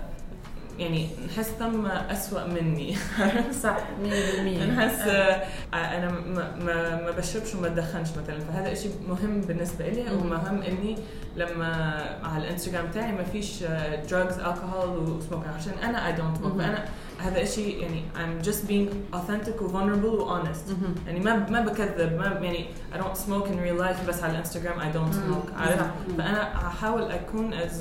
يعني 0.79 1.09
نحس 1.27 1.49
ثم 1.59 1.85
أسوأ 1.85 2.47
مني. 2.47 2.95
صح. 3.63 3.77
100% 4.03 4.07
نحس 4.47 4.99
آه، 5.07 5.43
أنا 5.73 6.11
ما 6.11 6.55
ما 6.55 7.01
ما 7.05 7.11
بشربش 7.11 7.55
وما 7.55 7.67
بدخنش 7.69 8.09
مثلا. 8.09 8.39
فهذا 8.39 8.73
شيء 8.73 8.91
مهم 9.09 9.41
بالنسبة 9.41 9.89
لي. 9.89 10.11
ومهم 10.11 10.61
إني 10.61 10.95
لما 11.35 12.03
على 12.23 12.43
الإنستغرام 12.43 12.85
تاعي 12.93 13.11
ما 13.11 13.23
فيش 13.23 13.63
drugs 14.09 14.39
الكحول 14.39 14.89
و 14.97 15.04
smoking 15.04 15.53
عشان 15.55 15.73
أنا 15.83 16.07
I 16.07 16.11
don't 16.13 16.37
smoke 16.37 16.53
مم. 16.53 16.59
فأنا 16.59 16.85
هذا 17.19 17.41
الشيء 17.41 17.81
يعني 17.81 18.03
I'm 18.15 18.45
just 18.45 18.67
being 18.67 19.15
authentic 19.17 19.61
و 19.61 19.67
vulnerable 19.69 20.21
و 20.21 20.37
honest. 20.39 20.71
يعني 21.07 21.19
ما 21.19 21.49
ما 21.49 21.61
بكذب. 21.61 22.17
ما 22.19 22.25
يعني 22.41 22.65
I 22.93 22.97
don't 22.97 23.17
smoke 23.17 23.47
in 23.47 23.57
real 23.67 23.83
life 23.83 24.07
بس 24.07 24.23
على 24.23 24.31
الإنستغرام 24.33 24.79
I 24.79 24.95
don't 24.95 25.13
smoke. 25.15 25.59
عارف. 25.61 25.81
فأنا 26.17 26.67
هحاول 26.67 27.11
أكون 27.11 27.53
as 27.53 27.73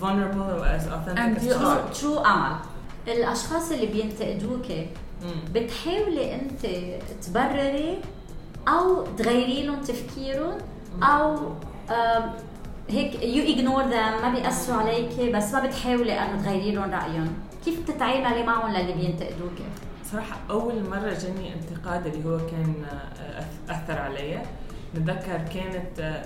vulnerable 0.00 0.60
و 0.60 0.64
as 0.78 0.82
authentic 0.82 1.18
And 1.18 1.38
as 1.38 1.54
possible. 1.54 1.94
شو 1.94 2.18
امل 2.18 2.56
الأشخاص 3.08 3.70
اللي 3.72 3.86
بينتقدوك. 3.86 4.66
بتحاولي 5.54 6.34
أنت 6.34 6.66
تبرري 7.26 7.98
أو 8.68 9.04
تغيري 9.18 9.62
لهم 9.66 9.80
تفكيرهم 9.80 10.58
أو 11.02 11.36
هيك 12.88 13.22
يو 13.22 13.44
اجنور 13.54 13.82
ذم 13.82 14.22
ما 14.22 14.30
بيأثروا 14.34 14.78
عليك 14.80 15.34
بس 15.34 15.52
ما 15.52 15.66
بتحاولي 15.66 16.12
انه 16.18 16.42
تغيري 16.42 16.70
لهم 16.70 16.90
رأيهم. 16.90 17.32
كيف 17.64 17.80
بتتعاملي 17.82 18.42
معهم 18.42 18.70
للي 18.72 18.92
بينتقدوك؟ 18.92 19.52
صراحة 20.12 20.36
أول 20.50 20.74
مرة 20.90 21.12
جاني 21.22 21.54
انتقاد 21.54 22.06
اللي 22.06 22.28
هو 22.28 22.38
كان 22.38 22.74
آه، 22.92 23.40
أث- 23.40 23.70
أثر 23.70 23.98
علي 23.98 24.42
نتذكر 24.94 25.38
كانت 25.54 26.22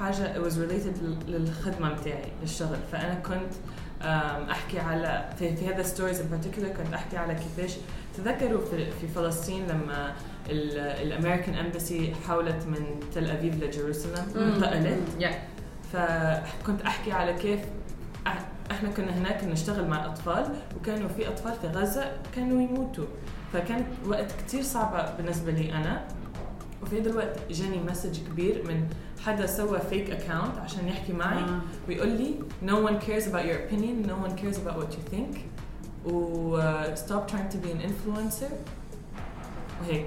حاجة 0.00 0.34
it 0.34 0.44
was 0.46 0.52
related 0.54 1.02
لل- 1.02 1.18
للخدمة 1.28 1.88
متاعي 1.92 2.32
للشغل. 2.42 2.76
فأنا 2.92 3.14
كنت 3.14 3.52
آم، 4.02 4.50
أحكي 4.50 4.78
على 4.80 5.30
في, 5.38 5.56
في 5.56 5.68
هذا 5.74 5.82
stories 5.82 6.20
in 6.20 6.24
particular 6.24 6.66
كنت 6.78 6.94
أحكي 6.94 7.16
على 7.16 7.34
كيفاش 7.34 7.76
تذكروا 8.16 8.60
في, 8.64 8.90
في 8.90 9.08
فلسطين 9.08 9.66
لما 9.66 10.12
ال 10.50 10.62
American 10.62 11.54
embassy 11.54 12.14
حولت 12.28 12.66
من 12.66 13.00
تل 13.14 13.30
أبيب 13.30 13.64
ل 13.64 13.70
Jerusalem 13.70 14.26
انتقلت. 14.36 14.98
فكنت 15.92 16.82
أحكي 16.82 17.12
على 17.12 17.32
كيف 17.34 17.60
إحنا 18.70 18.88
كنا 18.90 19.18
هناك 19.18 19.44
نشتغل 19.44 19.88
مع 19.88 20.04
الاطفال 20.04 20.54
وكانوا 20.76 21.08
في 21.08 21.28
أطفال 21.28 21.52
في 21.62 21.66
غزة 21.66 22.12
كانوا 22.36 22.62
يموتوا. 22.62 23.06
فكانت 23.52 23.86
وقت 24.06 24.32
كتير 24.32 24.62
صعبة 24.62 25.16
بالنسبة 25.16 25.52
لي 25.52 25.72
أنا. 25.72 26.04
وفي 26.82 27.00
هذا 27.00 27.10
الوقت 27.10 27.38
جاني 27.50 27.78
message 27.90 28.18
كبير 28.28 28.62
من 28.68 28.86
حدا 29.24 29.46
سوى 29.46 29.78
fake 29.90 30.10
account 30.10 30.58
عشان 30.58 30.88
يحكي 30.88 31.12
معي 31.12 31.38
آه. 31.38 31.60
ويقول 31.88 32.08
لي 32.08 32.34
no 32.66 32.88
one 32.88 33.00
cares 33.06 33.26
about 33.26 33.44
your 33.44 33.58
opinion. 33.66 34.08
No 34.08 34.16
one 34.26 34.36
cares 34.36 34.56
about 34.56 34.76
what 34.76 34.92
you 34.92 35.14
think. 35.14 35.36
و 36.06 36.58
uh, 36.58 36.96
stop 36.96 37.28
trying 37.30 37.48
to 37.54 37.58
be 37.64 37.70
an 37.70 37.80
influencer. 37.90 38.52
وهيك. 39.80 40.06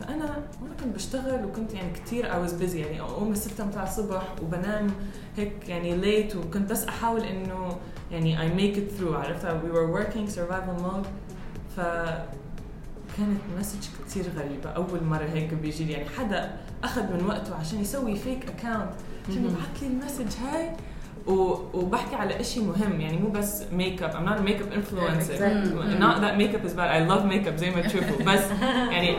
فأنا 0.00 0.24
وأنا 0.62 0.74
كنت 0.84 0.94
بشتغل 0.94 1.44
وكنت 1.44 1.74
يعني 1.74 1.92
كثير 1.92 2.24
I 2.32 2.48
was 2.48 2.52
busy. 2.52 2.74
يعني 2.74 3.00
أقوم 3.00 3.32
الستة 3.32 3.64
متاع 3.64 3.82
الصبح 3.82 4.34
وبنام 4.42 4.86
هيك 5.36 5.68
يعني 5.68 6.02
late 6.02 6.36
وكنت 6.36 6.70
بس 6.70 6.84
أحاول 6.84 7.20
إنه 7.20 7.76
يعني 8.10 8.38
I 8.38 8.60
make 8.60 8.76
it 8.76 9.00
through. 9.00 9.14
عرفت؟ 9.14 9.46
we 9.46 9.70
were 9.76 10.00
working 10.00 10.30
survival 10.36 10.82
mode. 10.84 11.06
ف 11.76 11.80
كانت 13.16 13.40
message 13.58 13.88
كثير 14.06 14.24
غريبة. 14.36 14.70
أول 14.70 15.04
مرة 15.04 15.24
هيك 15.24 15.54
بيجي 15.54 15.84
لي. 15.84 15.92
يعني 15.92 16.08
حدا 16.18 16.56
أخذ 16.84 17.02
من 17.02 17.26
وقته 17.26 17.54
عشان 17.54 17.80
يسوي 17.80 18.16
fake 18.16 18.46
account 18.48 18.92
عشان. 19.28 19.44
يبعث 19.44 19.82
لي 19.82 19.88
ال 19.88 19.94
message 19.94 20.36
هاي. 20.42 20.70
وبحكي 21.74 22.16
على 22.16 22.40
إشي 22.40 22.60
مهم. 22.60 23.00
يعني 23.00 23.16
مو 23.18 23.28
بس 23.28 23.62
makeup 23.72 24.12
I'm 24.12 24.28
not 24.28 24.40
a 24.40 24.42
makeup 24.42 24.72
influencer. 24.78 25.34
Exactly. 25.34 25.98
not 25.98 26.20
that 26.20 26.36
makeup 26.38 26.64
is 26.64 26.72
bad. 26.72 26.90
I 26.90 27.00
love 27.10 27.24
makeup. 27.24 27.56
زي 27.56 27.70
ما 27.70 27.80
تشوفوا. 27.80 28.24
بس 28.24 28.40
يعني 28.92 29.16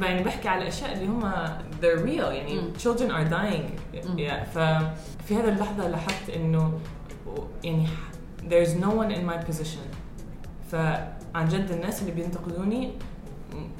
يعني 0.00 0.22
بحكي 0.22 0.48
على 0.48 0.68
أشياء 0.68 0.92
اللي 0.92 1.06
هم 1.06 1.32
they're 1.80 2.04
real. 2.06 2.32
يعني 2.32 2.62
children 2.78 3.10
are 3.10 3.30
dying. 3.30 3.96
yeah. 4.18 4.44
ففي 4.54 5.36
هذا 5.36 5.48
اللحظة 5.48 5.88
لاحظت 5.88 6.30
إنه 6.36 6.78
يعني 7.64 7.86
there's 8.48 8.82
no 8.82 8.88
one 8.88 9.10
in 9.10 9.30
my 9.30 9.50
position. 9.50 9.96
فعن 10.72 11.48
جد 11.48 11.70
الناس 11.70 12.02
اللي 12.02 12.12
بينتقدوني 12.12 12.92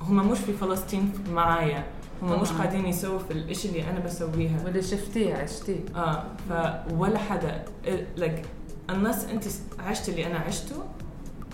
هم 0.03 0.31
مش 0.31 0.39
في 0.39 0.53
فلسطين 0.53 1.13
معايا. 1.31 1.85
هم 2.23 2.41
مش. 2.43 2.51
قاعدين 2.53 2.87
يسووا 2.87 3.19
في 3.19 3.31
الإشي 3.31 3.69
اللي 3.69 3.91
أنا 3.91 3.99
بسويها. 4.01 4.65
واللي 4.65 4.83
شفتيه 4.83 5.35
عشتيه. 5.35 5.81
آه 5.97 6.25
فولا 6.89 7.19
حدا. 7.19 7.65
like 8.19 8.47
unless 8.93 9.31
أنت 9.31 9.45
عشت 9.79 10.09
اللي 10.09 10.27
أنا 10.27 10.39
عشته 10.39 10.77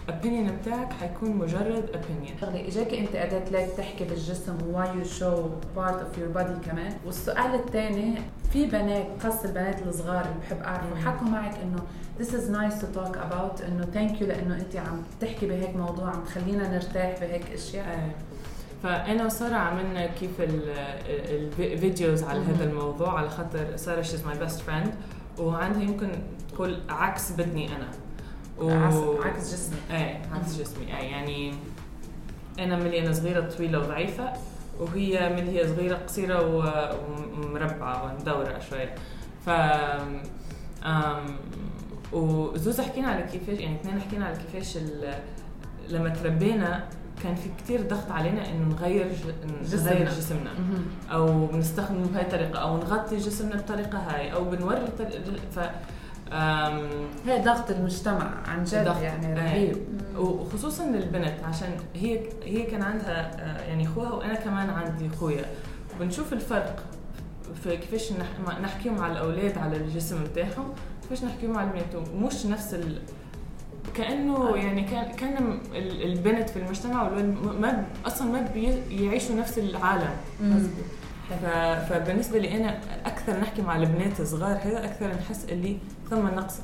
opinion 0.09 0.51
بتاعك 0.63 0.93
حيكون 0.93 1.31
مجرد 1.37 1.91
opinion 1.93 2.41
شغلة 2.41 2.69
إجاكي 2.69 3.01
أنت 3.01 3.15
أداة 3.17 3.51
ليك 3.51 3.71
تحكي 3.77 4.05
بالجسم 4.05 4.57
why 4.59 4.87
you 4.87 5.09
show 5.21 5.35
part 5.79 5.95
of 5.95 6.19
your 6.19 6.39
body 6.39 6.67
كمان 6.71 6.93
والسؤال 7.07 7.55
الثاني 7.55 8.15
في 8.53 8.67
بنات 8.67 9.07
خاصة 9.23 9.45
البنات 9.49 9.83
الصغار 9.87 10.21
اللي 10.25 10.35
بحب 10.43 10.63
اعرفه. 10.63 11.11
حكوا 11.11 11.27
معك 11.29 11.55
إنه 11.63 11.79
this 12.21 12.31
is 12.31 12.51
nice 12.51 12.81
to 12.83 12.87
talk 12.99 13.15
about 13.17 13.65
إنه 13.65 13.87
thank 13.95 14.19
you 14.21 14.23
لأنه 14.23 14.55
أنت 14.57 14.77
عم 14.77 15.03
تحكي 15.21 15.47
بهيك 15.47 15.77
موضوع 15.77 16.09
عم 16.11 16.25
تخلينا 16.25 16.75
نرتاح 16.75 17.17
بهيك 17.21 17.53
أشياء 17.55 17.87
آه. 17.87 18.11
فأنا 18.83 19.27
وسارة 19.27 19.55
عملنا 19.55 20.07
كيف 20.07 20.41
ال- 20.41 20.71
ال- 21.09 21.73
ال 21.73 21.80
videos 21.80 22.23
على. 22.23 22.41
هذا 22.41 22.65
الموضوع 22.65 23.19
على 23.19 23.31
خاطر 23.31 23.77
سارة 23.77 24.03
she's 24.03 24.25
my 24.27 24.39
best 24.39 24.61
friend 24.61 24.95
وعندها 25.39 25.83
يمكن 25.83 26.09
تقول 26.53 26.79
عكس 26.89 27.33
بدني 27.33 27.77
أنا 27.77 27.89
و... 28.61 28.71
عكس- 29.23 29.53
جسمي 29.53 29.77
إيه 29.91 30.21
عكس 30.33 30.57
جسمي 30.61 30.87
إيه 30.87 31.11
يعني 31.11 31.55
أنا 32.59 32.77
ملي 32.77 33.01
أنا 33.01 33.13
صغيرة 33.13 33.41
طويلة 33.51 33.79
وضعيفة 33.79 34.33
وهي 34.81 35.29
ملي 35.33 35.59
هي 35.61 35.69
صغيرة 35.69 35.95
قصيرة 35.97 36.57
ومربعة 37.37 38.05
ومدورة 38.05 38.59
شوية 38.71 38.95
ف 39.47 39.51
أم... 40.85 41.37
وزوز 42.13 42.81
حكينا 42.81 43.09
على 43.09 43.23
كيفاش 43.23 43.59
يعني 43.59 43.77
اثنين 43.77 44.01
حكينا 44.01 44.25
على 44.27 44.37
كيفاش 44.37 44.77
ال... 44.77 45.15
لما 45.89 46.09
تربينا 46.09 46.85
كان 47.23 47.35
في 47.35 47.49
كتير 47.59 47.83
ضغط 47.83 48.11
علينا 48.11 48.49
إنه 48.51 48.69
نغير. 48.75 49.07
نغير 49.93 50.09
جسمنا. 50.09 50.51
أو 51.13 51.47
بنستخدمه 51.47 52.07
بهاي 52.07 52.23
الطريقة 52.23 52.59
أو 52.59 52.77
نغطي 52.77 53.17
جسمنا 53.17 53.57
بطريقة 53.57 53.99
هاي 53.99 54.33
أو 54.33 54.45
بنوري 54.45 54.81
ف. 55.55 55.59
هي 57.27 57.43
ضغط 57.45 57.71
المجتمع 57.71 58.31
عن 58.49 58.65
جد 58.65 58.85
ضغط. 58.85 59.03
يعني 59.03 59.27
إيه. 59.27 59.35
رهيب 59.35 59.77
وخصوصا 60.19 60.85
للبنت 60.85 61.35
عشان 61.45 61.69
هي 61.95 62.21
هي 62.45 62.63
كان 62.63 62.83
عندها 62.83 63.31
آه، 63.41 63.69
يعني 63.69 63.87
أخوها 63.87 64.13
وأنا 64.13 64.35
كمان 64.35 64.71
عندي 64.71 65.07
أخويا 65.15 65.45
بنشوف 66.01 66.33
الفرق 66.33 66.83
في 67.65 67.77
كيفاش 67.77 68.13
نح- 68.13 68.61
نحكيهم 68.63 69.01
على 69.03 69.13
الأولاد 69.13 69.59
على 69.59 69.77
الجسم 69.77 70.25
بتاعهم 70.25 70.73
كيفاش 71.03 71.25
نحكيهم 71.25 71.59
على 71.59 71.67
البنات 71.69 71.95
ومش 72.15 72.47
نفس 72.47 72.75
ال... 72.75 72.99
كأنه 73.95 74.57
يعني 74.57 74.83
كان 74.85 75.13
كان 75.13 75.59
ال- 75.75 76.03
البنت 76.13 76.51
في 76.51 76.59
المجتمع 76.59 77.03
والولد 77.03 77.37
ما 77.61 77.85
أصلا 78.07 78.33
ما 78.33 78.49
بيعيشوا 78.89 79.35
نفس 79.37 79.59
العالم 79.59 80.11
مزبوط. 80.43 80.85
فبالنسبة 81.89 82.39
لي 82.39 82.57
أنا 82.57 82.79
أكثر 83.07 83.41
نحكي 83.41 83.63
مع 83.63 83.77
البنات 83.77 84.21
الصغار 84.21 84.59
هذا 84.63 84.85
أكثر 84.85 85.15
نحس 85.15 85.45
اللي 85.45 85.79
ثم 86.11 86.27
نقص. 86.27 86.55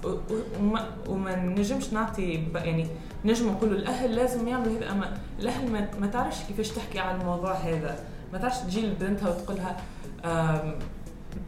وما... 0.61 0.89
وما 1.09 1.37
نجمش 1.37 1.93
نعطي. 1.93 2.45
يعني 2.55 2.87
نجم 3.25 3.49
نقولوا 3.49 3.75
الأهل 3.75 4.15
لازم 4.15 4.49
يعملوا 4.49 4.79
هذا 4.79 4.91
أما 4.93 5.19
الأهل 5.41 5.73
ما, 5.73 5.89
ما 6.01 6.07
تعرفش 6.07 6.43
كيفاش 6.49 6.69
تحكي 6.69 6.99
على 6.99 7.21
الموضوع 7.21 7.53
هذا 7.53 7.99
ما 8.33 8.39
تعرفش 8.39 8.59
تجي 8.59 8.87
لبنتها 8.87 9.29
وتقول 9.31 9.57
لها. 9.57 9.77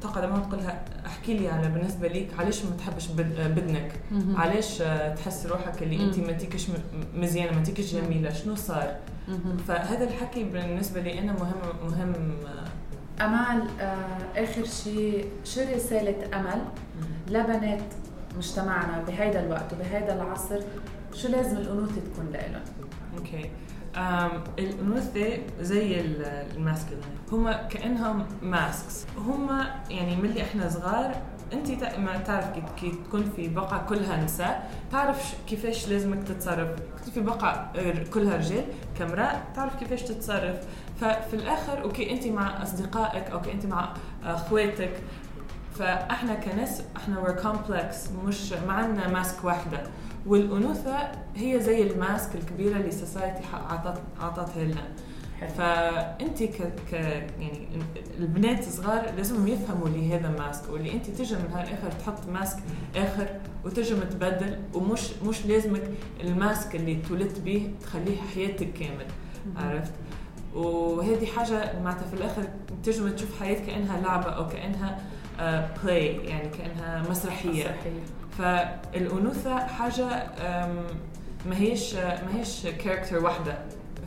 تقعد 0.01 0.25
معها 0.25 0.47
وتقول 0.47 0.63
لها 0.63 0.85
احكي 1.07 1.35
لي 1.35 1.49
على 1.49 1.69
بالنسبة 1.69 2.09
ليك 2.09 2.29
علاش 2.39 2.65
ما 2.65 2.77
تحبش 2.77 3.07
بد... 3.07 3.55
بدنك. 3.57 3.93
علاش 4.37 4.83
آه، 4.83 5.15
تحس 5.15 5.47
روحك 5.47 5.83
اللي 5.83 6.05
أنت. 6.05 6.19
ما 6.19 6.33
تيكش 6.33 6.67
مزيانة 7.15 7.59
ما 7.59 7.65
تيكش 7.65 7.95
جميلة 7.95 8.33
شنو 8.33 8.55
صار. 8.55 8.97
فهذا 9.69 10.05
الحكي 10.05 10.45
بالنسبة 10.45 11.01
لي 11.01 11.19
أنا 11.19 11.33
مهم 11.33 11.91
مهم 11.91 12.15
آه، 12.47 12.69
أمال 13.21 13.69
آه 13.81 14.19
آخر 14.45 14.65
شيء 14.65 15.29
شو 15.45 15.61
رساله 15.75 16.15
أمل؟ 16.41 16.63
لبنات 17.29 17.83
مجتمعنا 18.37 19.03
بهيدا 19.07 19.41
الوقت 19.47 19.73
وبهيدا 19.73 20.15
العصر 20.15 20.61
شو 21.15 21.29
لازم 21.29 21.57
الأنوثة 21.57 22.01
تكون 22.13 22.27
لهم 22.33 22.63
Okay. 23.19 23.51
الأنوثة 24.59 25.39
زي 25.61 26.01
ال- 26.01 26.23
ال 26.57 26.61
masculine 26.61 27.01
هم 27.33 27.53
كأنهم 27.53 28.27
masks. 28.43 29.07
هم 29.19 29.61
يعني 29.91 30.17
ملي 30.17 30.43
إحنا 30.43 30.69
صغار 30.69 31.15
أنت 31.53 31.71
ما 31.99 32.17
تعرف 32.17 32.47
كي, 32.81 32.91
تكون 32.91 33.33
في 33.37 33.49
بقعة 33.49 33.87
كلها 33.87 34.25
نساء 34.25 34.71
تعرف 34.93 35.35
كيفاش 35.47 35.89
لازمك 35.89 36.23
تتصرف. 36.29 36.69
كنت 36.99 37.15
في 37.15 37.21
بقعة 37.21 37.73
كلها 38.15 38.37
رجال 38.37 38.65
كامرأة 38.99 39.43
تعرف 39.55 39.77
كيفاش 39.77 40.03
تتصرف. 40.03 40.57
ففي 41.01 41.35
الآخر 41.35 41.83
okay 41.83 42.13
أنت 42.13 42.27
مع 42.27 42.63
أصدقائك 42.63 43.31
okay 43.31 43.53
أنت 43.53 43.67
مع 43.67 43.95
اخواتك 44.25 44.93
فأحنا 45.79 46.35
كناس 46.35 46.83
أحنا 46.97 47.25
we're 47.25 47.45
complex 47.45 48.25
مش 48.25 48.53
ما 48.53 48.73
عندنا 48.73 49.09
mask 49.09 49.45
واحدة. 49.45 49.83
والأنوثة 50.27 50.97
هي 51.37 51.61
زي 51.61 51.83
ال 51.83 51.93
mask 51.93 52.35
الكبيرة 52.35 52.77
اللي 52.77 52.91
society 52.91 53.43
عطت 53.71 54.01
عطتها 54.21 54.65
لنا. 54.65 54.83
فانت 55.59 56.43
ك... 56.43 56.73
ك 56.91 56.93
يعني 56.93 57.69
البنات 58.19 58.59
الصغار 58.59 59.11
لازم 59.17 59.49
يفهموا 59.49 59.87
اللي 59.89 60.15
هذا 60.15 60.29
mask 60.29 60.71
واللي 60.71 60.93
انت 60.93 61.07
تجي 61.11 61.35
من 61.35 61.51
نهار 61.51 61.65
اخر 61.65 61.91
تحط 62.01 62.29
mask 62.29 62.59
آخر 62.97 63.27
وتجي 63.65 63.95
تبدل 63.95 64.59
ومش 64.75 65.01
مش 65.27 65.47
لازمك 65.47 65.83
ال 66.21 66.32
mask 66.32 66.77
اللي 66.77 66.97
تولدت 67.09 67.39
به 67.41 67.71
تخليه 67.83 68.17
حياتك 68.35 68.73
كامل 68.73 69.07
عرفت؟ 69.57 69.93
وهذه 70.55 71.27
حاجة 71.27 71.81
معناتها 71.83 72.07
في 72.07 72.15
الآخر 72.15 72.43
تجي 72.85 73.11
تشوف 73.11 73.41
حياة 73.41 73.67
كأنها 73.67 74.01
لعبة 74.01 74.31
أو 74.31 74.49
كأنها 74.49 74.99
play 75.85 76.07
يعني 76.17 76.49
كأنها 76.49 77.03
مسرحية. 77.11 77.65
صحيح 77.65 77.93
فالأنوثة 78.39 79.59
حاجة 79.67 80.07
أم، 80.07 80.87
ما 81.47 81.57
هيش 81.59 81.95
ما 81.95 82.29
هيش 82.35 82.67
character 82.67 83.19
واحدة. 83.25 83.59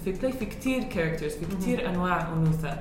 في 0.05 0.11
play 0.11 0.31
في 0.31 0.45
كتير 0.45 0.83
characters 0.83 1.31
في 1.33 1.45
كتير 1.55 1.89
أنواع 1.89 2.27
أنوثة. 2.33 2.77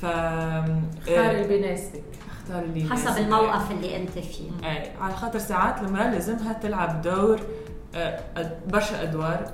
ف 0.00 0.04
اختار 0.04 1.18
آه، 1.18 1.30
اللي 1.30 1.48
بيناسبك 1.48 2.02
اختار 2.30 2.62
اللي 2.62 2.90
حسب. 2.90 3.18
الموقف 3.18 3.70
اللي 3.70 3.96
أنت 3.96 4.10
فيه. 4.10 4.50
اي 4.64 4.90
على 5.00 5.14
خاطر 5.14 5.38
ساعات 5.38 5.80
المرأة 5.82 6.10
لازمها 6.10 6.52
تلعب 6.52 7.02
دور 7.02 7.40
آه، 7.94 8.20
برشا 8.68 9.02
أدوار 9.02 9.50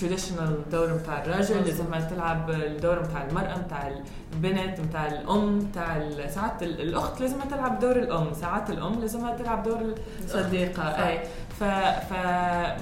traditional 0.00 0.58
دور 0.72 0.94
نتاع 0.94 1.22
الراجل. 1.24 1.64
لازمها 1.66 2.00
تلعب 2.00 2.50
الدور 2.50 3.02
نتاع 3.02 3.24
المرأة 3.30 3.58
نتاع 3.58 3.92
البنت 4.32 4.80
نتاع 4.80 5.06
الأم 5.06 5.58
نتاع 5.58 5.96
ال- 5.96 6.30
ساعات 6.30 6.62
ال- 6.62 6.80
الأخت 6.80 7.20
لازمها 7.20 7.46
تلعب 7.46 7.78
دور 7.78 7.96
الأم 7.96 8.32
ساعات 8.32 8.70
الأم 8.70 9.00
لازمها 9.00 9.36
تلعب 9.36 9.62
دور 9.62 9.94
الصديقة. 10.24 10.82
اي 10.82 11.20
ف 11.60 11.64
ف 12.10 12.12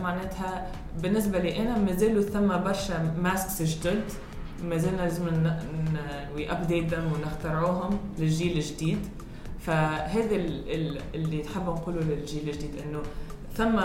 معناتها 0.02 0.66
بالنسبة 1.02 1.38
لي 1.38 1.58
أنا 1.62 1.78
مازالوا 1.78 2.22
ثم 2.22 2.48
برشا 2.64 3.14
masks 3.22 3.62
جدد. 3.62 4.02
مازلنا 4.64 4.96
لازم 5.02 5.24
we 6.36 6.52
update 6.52 6.94
ونخترعوهم 6.94 7.98
للجيل 8.18 8.56
الجديد. 8.56 8.98
فهذا 9.60 10.36
ال- 10.36 10.70
ال- 10.74 11.00
اللي 11.14 11.42
نحب 11.42 11.62
نقوله 11.62 12.00
للجيل 12.00 12.48
الجديد 12.48 12.70
إنه 12.86 13.02
ثم 13.56 13.80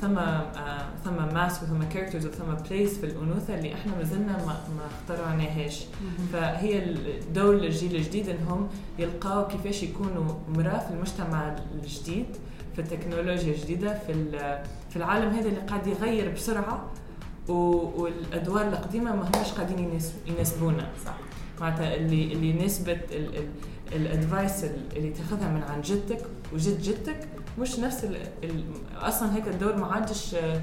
ثم 0.00 0.18
آه 0.18 0.86
ثم 1.04 1.34
mask 1.34 1.62
وثم 1.62 1.82
characters 1.82 2.26
وثم 2.26 2.44
plays 2.70 2.98
في 2.98 3.06
الأنوثة 3.06 3.54
اللي 3.58 3.74
إحنا 3.74 3.92
مازلنا 3.98 4.32
ما, 4.32 4.46
ما 4.46 4.86
اخترعناهاش. 5.00 5.84
فهي 6.32 6.84
الدور 6.84 7.54
للجيل 7.54 7.96
الجديد 7.96 8.28
إنهم 8.28 8.68
يلقاو 8.98 9.48
كيفاش 9.48 9.82
يكونوا 9.82 10.24
مرأة 10.48 10.78
في 10.78 10.90
المجتمع 10.94 11.56
الجديد. 11.74 12.26
في 12.74 12.78
التكنولوجيا 12.78 13.52
الجديدة 13.54 13.98
في 14.06 14.12
في 14.90 14.96
العالم 14.96 15.30
هذا 15.30 15.48
اللي 15.48 15.60
قاعد 15.60 15.86
يغير 15.86 16.30
بسرعة 16.30 16.90
والأدوار 17.48 18.68
القديمة 18.68 19.16
ما 19.16 19.22
هماش 19.34 19.52
قاعدين 19.52 19.78
يناس- 19.78 20.12
يناسبونا. 20.26 20.88
صح. 21.06 21.14
معناتها 21.60 21.94
اللي 21.94 22.32
اللي 22.32 22.50
ال- 22.90 23.48
ال 23.92 24.02
advice 24.02 24.64
اللي 24.96 25.10
تاخذها 25.10 25.48
من 25.48 25.62
عن 25.62 25.80
جدك 25.80 26.18
وجد 26.52 26.82
جدك 26.82 27.28
مش 27.58 27.78
نفس 27.78 28.04
ال 28.04 28.16
ال 28.44 28.64
أصلا 29.00 29.34
هيك 29.36 29.48
الدور 29.48 29.76
ما 29.76 29.86
عادش 29.86 30.34
آه،. 30.34 30.60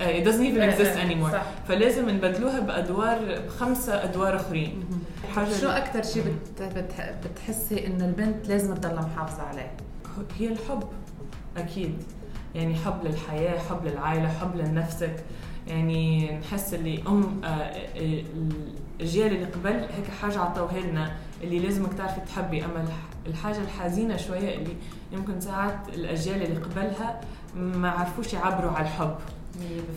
آه، 0.00 0.22
it 0.22 0.26
doesn't 0.26 0.54
even 0.54 0.74
exist 0.76 0.96
anymore. 0.98 1.32
صح. 1.32 1.42
فلازم 1.68 2.10
نبدلوها 2.10 2.60
بأدوار 2.60 3.48
خمسه 3.48 4.04
أدوار 4.04 4.36
آخرين. 4.36 4.84
شو 5.60 5.68
أكثر 5.68 6.02
شيء 6.02 6.22
بت... 6.24 6.62
بت... 6.62 6.92
بتحسي 7.26 7.86
انه 7.86 8.04
البنت 8.04 8.48
لازم 8.48 8.74
تضلها 8.74 9.06
محافظة 9.14 9.42
عليه؟ 9.42 9.72
هي 10.38 10.48
الحب 10.48 10.82
أكيد. 11.56 11.94
يعني 12.54 12.74
حب 12.74 13.04
للحياة 13.04 13.58
حب 13.58 13.84
للعائلة 13.86 14.28
حب 14.28 14.56
لنفسك. 14.56 15.24
يعني 15.66 16.30
نحس 16.38 16.74
اللي 16.74 17.02
أم 17.08 17.40
آه، 17.44 17.46
آه، 17.48 18.22
الجيل 19.00 19.26
اللي 19.26 19.44
قبل 19.44 19.70
هيك 19.72 20.10
حاجة 20.22 20.38
عطوها 20.40 20.80
لنا 20.80 21.16
اللي 21.42 21.58
لازمك 21.58 21.92
تعرفي 21.94 22.20
تحبي. 22.20 22.64
أما 22.64 22.80
الح- 22.82 23.26
الحاجة 23.26 23.58
الحزينة 23.58 24.16
شوية 24.16 24.54
اللي 24.56 24.76
يمكن 25.12 25.40
ساعات 25.40 25.88
الأجيال 25.88 26.42
اللي 26.42 26.60
قبلها 26.60 27.20
ما 27.56 27.90
عرفوش 27.90 28.32
يعبروا 28.34 28.70
على 28.70 28.86
الحب. 28.86 29.14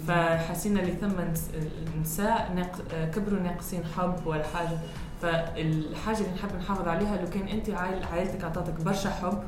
فحسينا 0.07 0.79
اللي 0.81 0.91
ثم 0.91 1.07
نس- 1.33 1.65
نساء 2.01 2.51
ناق- 2.55 3.09
كبروا 3.15 3.39
ناقصين 3.39 3.83
حب 3.97 4.15
ولا 4.27 4.43
حاجة. 4.47 4.77
فالحاجة 5.21 6.17
اللي 6.17 6.31
نحب 6.35 6.55
نحافظ 6.59 6.87
عليها 6.87 7.17
لو 7.21 7.29
كان 7.29 7.47
انت 7.47 7.69
عائل 7.69 8.03
عائلتك 8.03 8.43
اعطتك 8.43 8.81
برشا 8.81 9.09
حب 9.09 9.43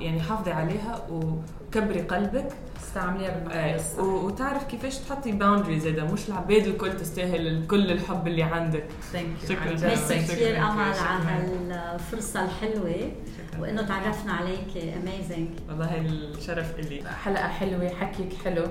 يعني 0.00 0.20
حافظي 0.20 0.52
عليها 0.52 1.06
وكبري 1.10 2.00
قلبك. 2.00 2.48
استعمليها 2.82 3.30
بالمكان 3.30 3.78
آه، 3.98 4.02
وتعرف 4.02 4.64
كيفاش 4.64 4.98
تحطي 4.98 5.32
boundaries 5.32 5.86
هذا. 5.86 6.04
مش 6.04 6.28
العباد 6.28 6.66
الكل 6.66 6.96
تستاهل 6.96 7.66
كل 7.66 7.90
الحب 7.92 8.26
اللي 8.26 8.42
عندك. 8.42 8.84
thank 9.12 9.26
you 9.42 9.48
شكراً. 9.48 9.88
ميرسي 9.88 10.14
شكراً. 10.14 10.16
كثير 10.34 10.54
شكراً. 10.54 10.70
أمل. 10.72 10.80
على 10.80 11.74
هالفرصه 11.74 12.44
الحلوة 12.44 13.12
وإنه 13.58 13.82
تعرفنا 13.82 14.32
عليك. 14.32 14.76
Amazing 14.76 15.48
والله 15.68 15.96
الشرف 16.00 16.78
اللي 16.78 17.02
حلقة 17.24 17.48
حلوة 17.48 17.88
حكيك 18.00 18.32
حلو. 18.44 18.64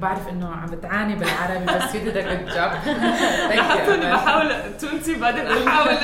بعرف 0.00 0.28
إنه 0.28 0.48
عم 0.54 0.66
بتعاني 0.66 1.14
بالعربي 1.16 1.64
بس 1.64 1.92
did 1.92 2.16
a 2.16 2.22
good 2.22 2.52
job. 2.54 2.88
لاحظت 3.56 3.88
اني 3.88 4.12
بحاول 4.12 4.78
تونسي 4.80 5.14
بعدين. 5.14 5.46
احاول 5.46 5.96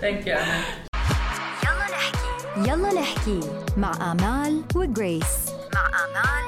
thank 0.00 0.26
you 0.26 0.36
يلا 2.56 2.92
نحكي 3.00 3.40
مع 3.76 4.12
آمال 4.12 4.62
وجريس. 4.76 5.24
مع 5.74 5.86
آمال 6.04 6.44